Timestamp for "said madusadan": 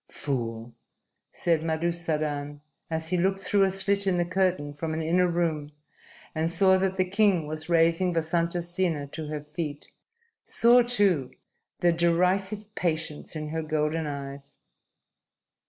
1.31-2.61